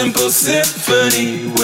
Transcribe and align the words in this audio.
Simple 0.00 0.30
symphony 0.30 1.59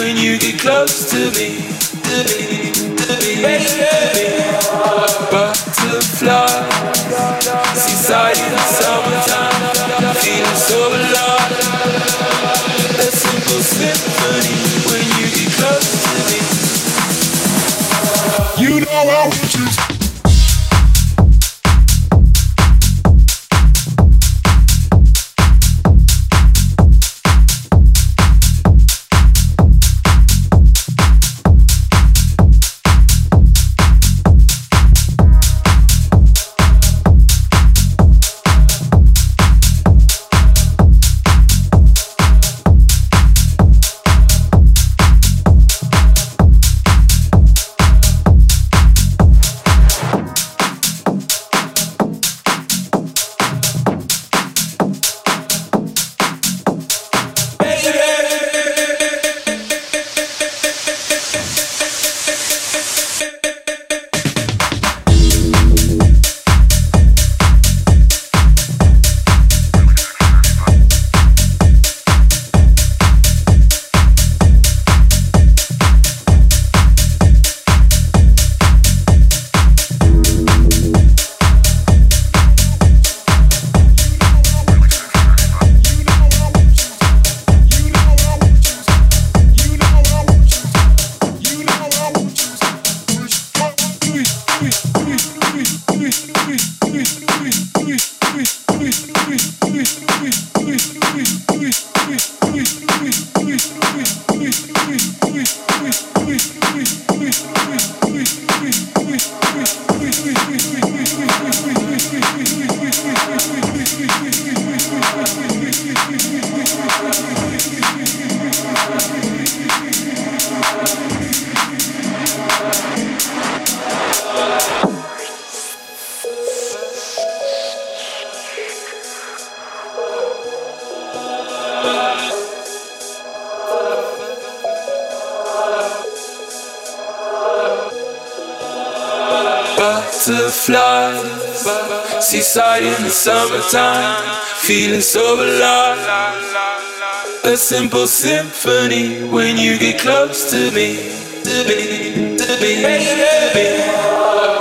symphony 148.67 149.23
when 149.31 149.55
you 149.57 149.79
get 149.79 149.97
close 149.99 150.51
to 150.51 150.71
me, 150.71 150.97
to 151.43 151.63
me, 151.67 152.35
to 152.35 152.47
me, 152.61 152.81
baby. 152.83 153.81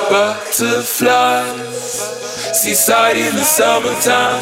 Butterflies. 0.09 1.57
Seaside 2.55 3.16
in 3.16 3.35
the 3.35 3.42
summertime, 3.42 4.40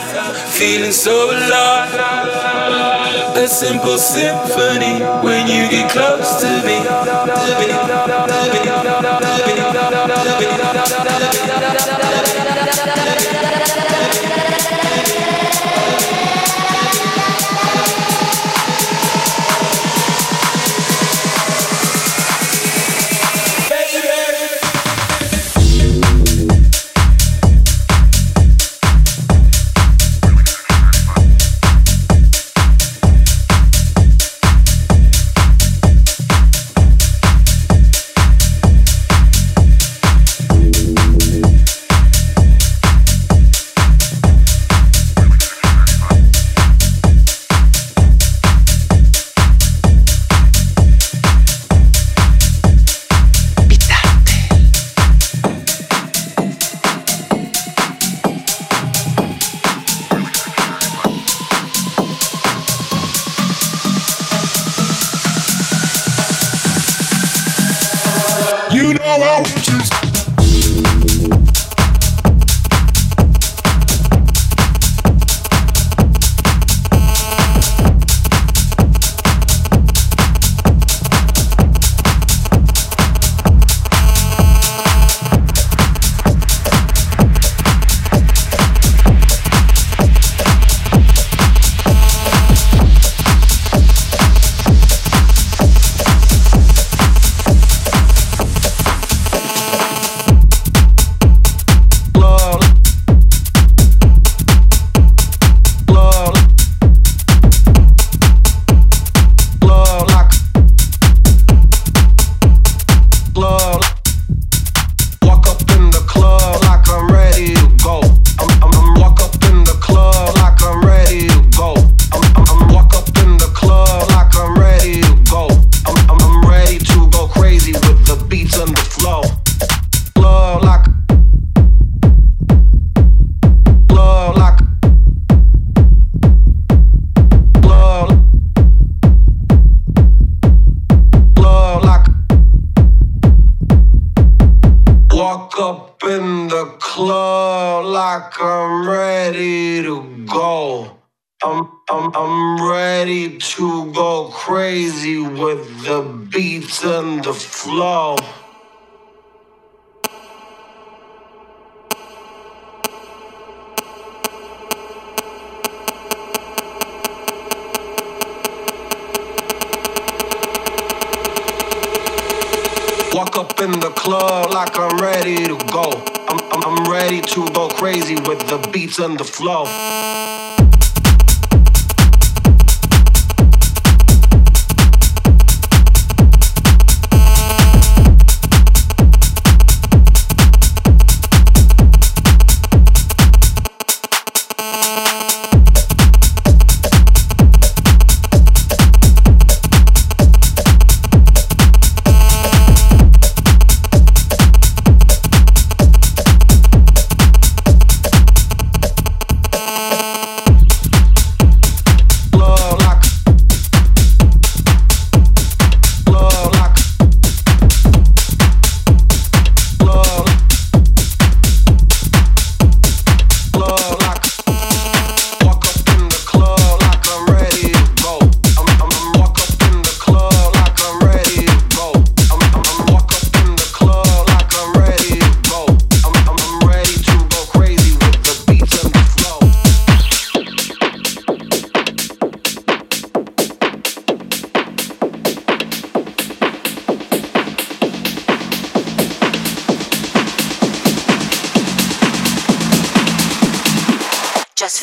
feeling 0.51 0.93
so 0.93 1.31
alive. 1.31 1.95
A 3.37 3.49
simple 3.49 3.97
symphony 3.97 5.03
when 5.25 5.47
you 5.47 5.69
get 5.71 5.91
close 5.91 6.41
to 6.43 6.63
me, 6.67 6.83
to 6.85 7.55
me, 7.59 7.67
to 7.67 8.41
me, 8.53 8.61
to 8.61 9.47
me. 9.47 9.55
and 13.77 13.84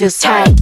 feels 0.02 0.18
tight. 0.18 0.61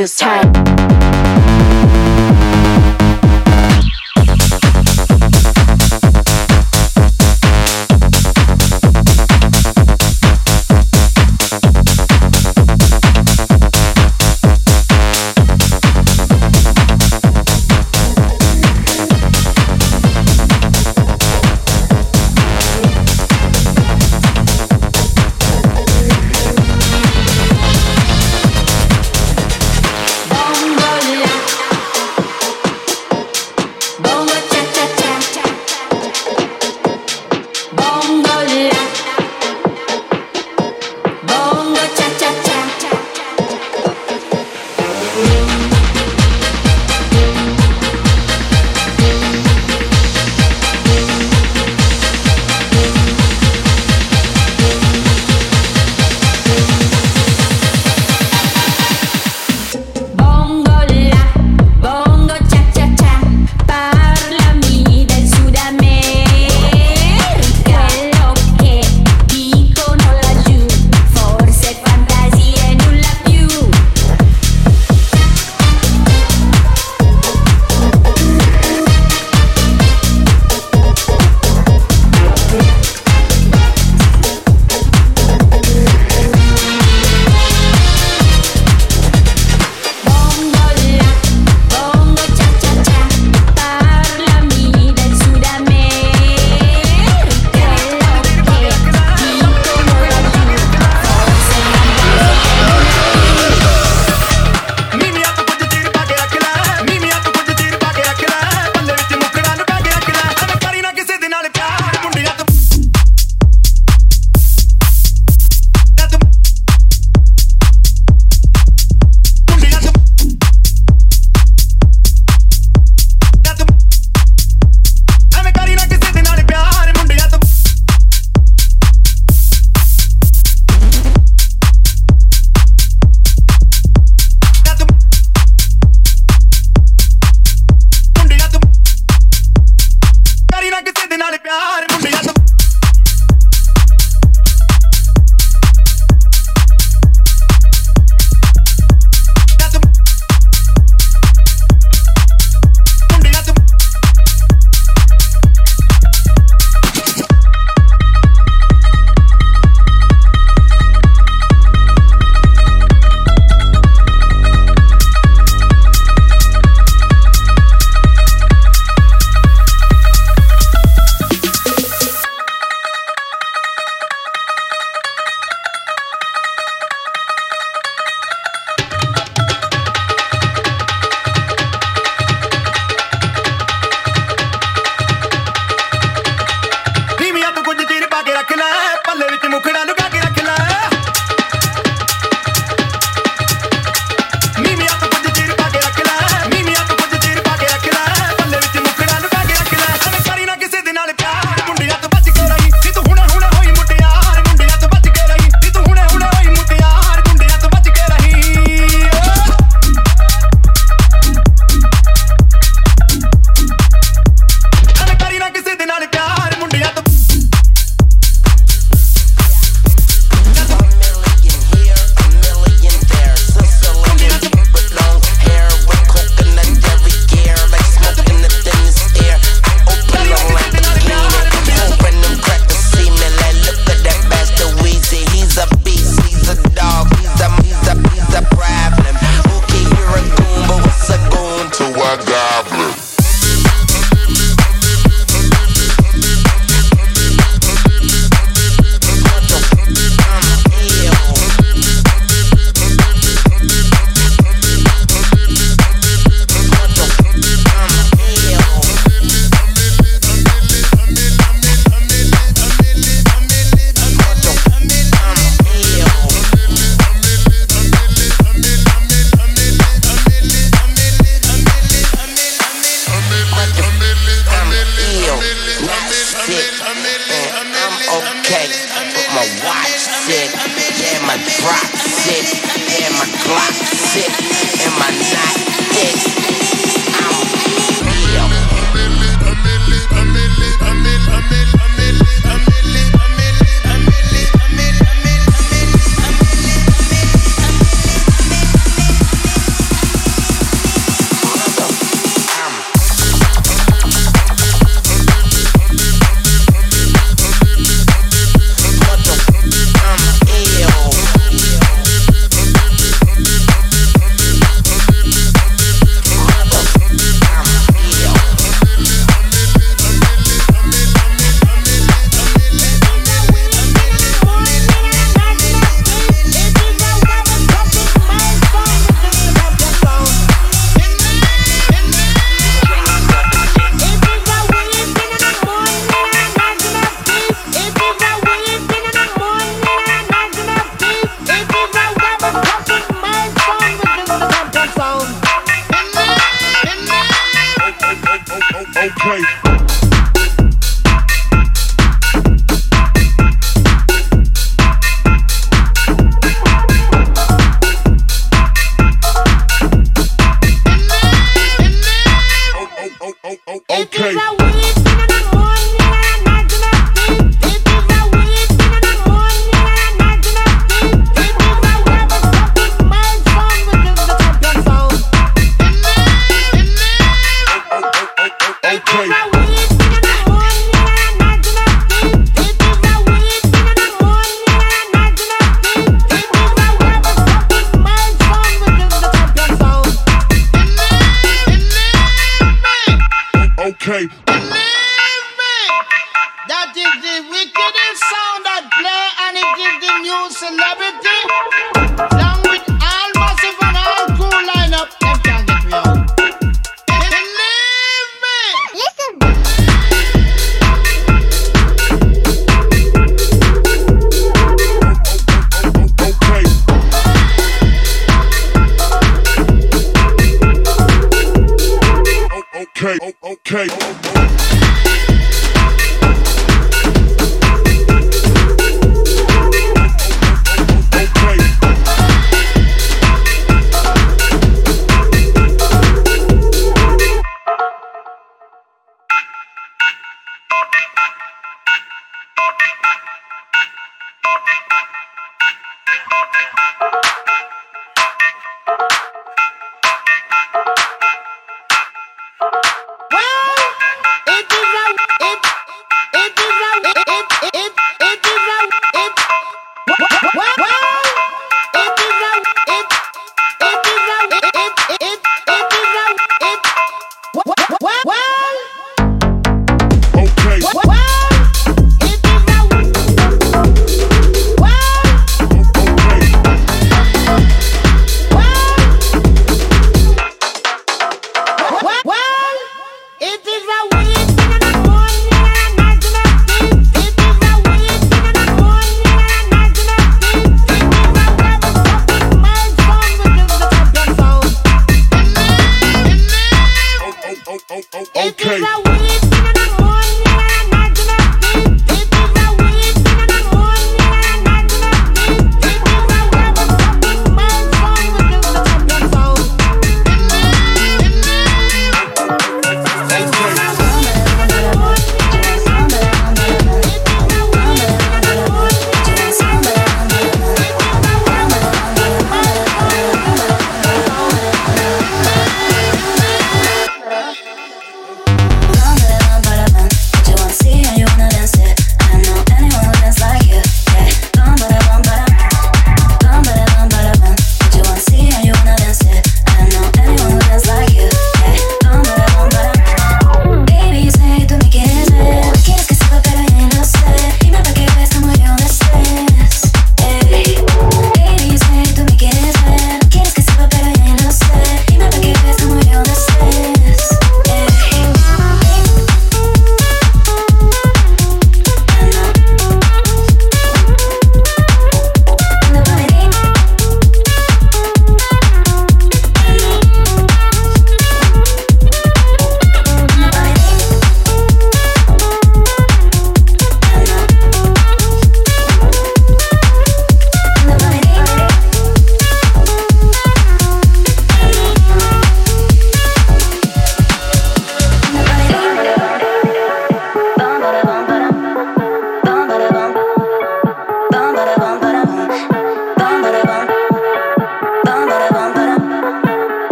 Just 0.00 0.18
feels 0.24 0.39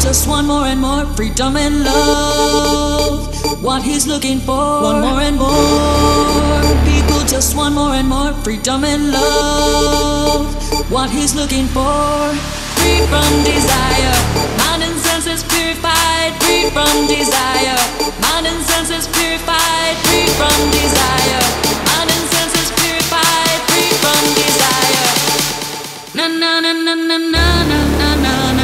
just 0.00 0.28
want 0.28 0.46
more 0.46 0.66
and 0.66 0.80
more 0.80 1.04
freedom 1.16 1.56
and 1.56 1.84
love. 1.84 3.62
What 3.62 3.82
he's 3.82 4.06
looking 4.06 4.40
for, 4.40 4.82
one 4.82 5.00
more 5.00 5.20
and 5.20 5.36
more 5.36 6.74
people 6.84 7.20
just 7.26 7.56
want 7.56 7.74
more 7.74 7.94
and 7.94 8.08
more 8.08 8.32
freedom 8.44 8.84
and 8.84 9.10
love. 9.10 10.46
What 10.90 11.10
he's 11.10 11.34
looking 11.34 11.66
for, 11.68 12.34
free 12.78 13.00
from 13.08 13.30
desire, 13.44 14.16
mind 14.58 14.82
and 14.82 14.98
senses 15.00 15.42
purified. 15.44 16.32
Free 16.42 16.68
from 16.70 17.06
desire, 17.06 17.78
mind 18.20 18.46
and 18.46 18.62
senses 18.64 19.08
purified. 19.08 19.96
Free 20.08 20.28
from 20.38 20.56
desire, 20.70 21.44
mind 21.88 22.10
and 22.12 22.24
senses 22.34 22.68
purified. 22.80 23.58
Free 23.70 23.92
from 24.02 24.22
desire. 24.36 25.08
Na 26.14 26.28
na 26.28 26.60
na 26.60 26.72
na 26.72 26.94
na 26.94 27.18
na 27.18 27.44
na 27.64 28.14
na 28.24 28.52
na 28.52 28.63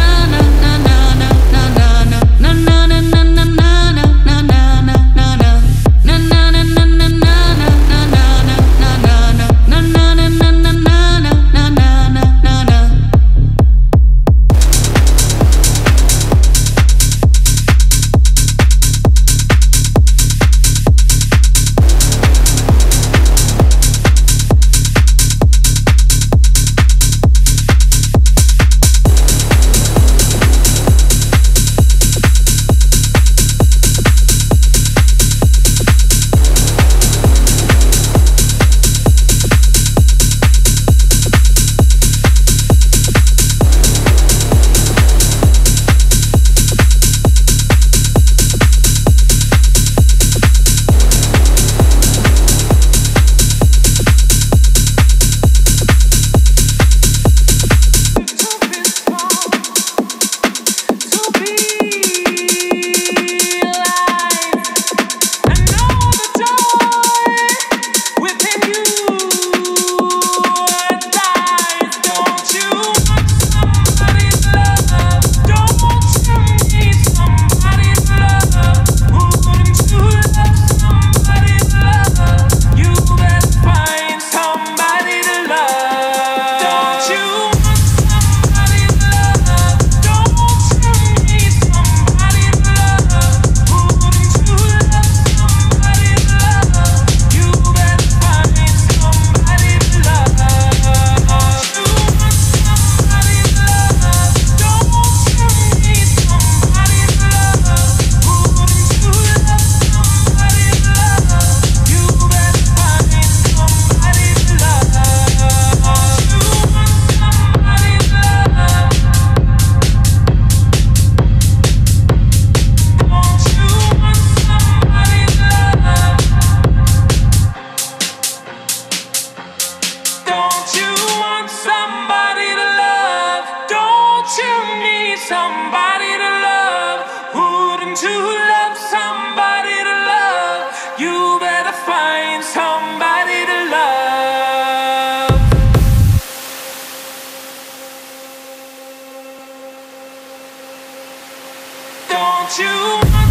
Don't 152.41 152.57
you 152.57 153.30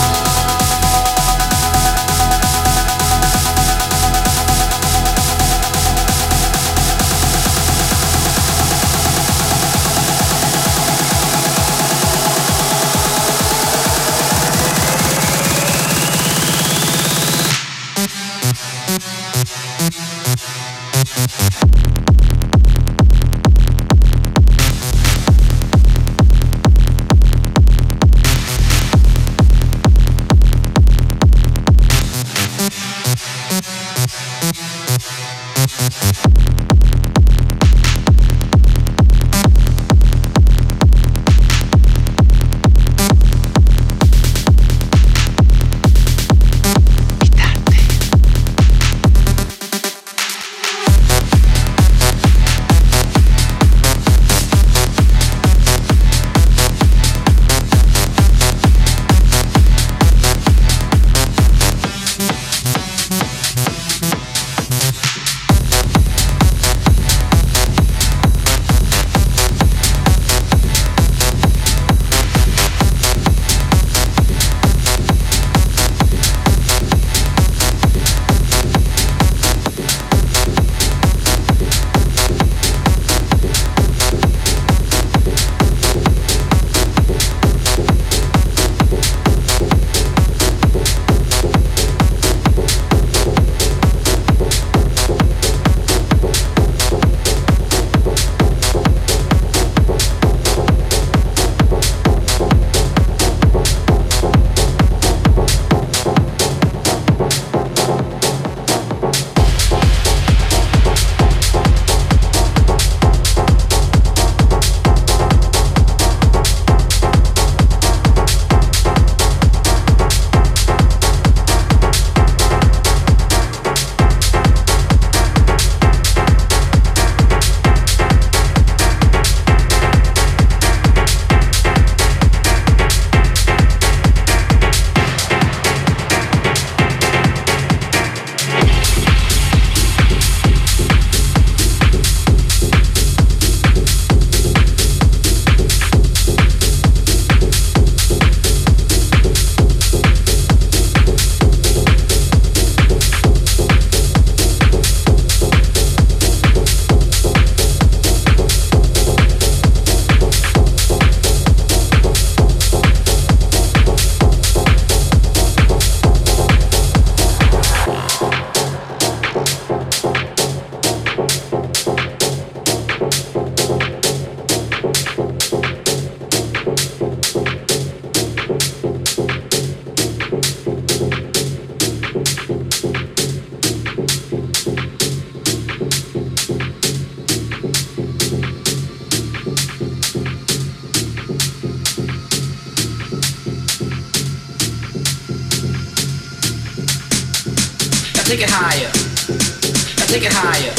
Take 200.11 200.25
it 200.25 200.33
higher. 200.33 200.73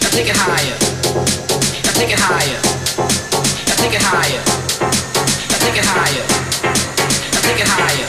Now 0.00 0.08
take 0.08 0.26
it 0.26 0.34
higher. 0.34 0.76
Now 1.84 1.92
take 1.92 2.12
it 2.12 2.18
higher. 2.18 2.60
Now 3.68 3.76
take 3.76 3.92
it 3.92 4.00
higher. 4.00 4.40
Now 5.50 5.58
take 5.60 5.76
it 5.76 5.84
higher. 5.84 6.24
Now 6.64 7.40
take 7.42 7.60
it 7.60 7.68
higher. 7.68 8.01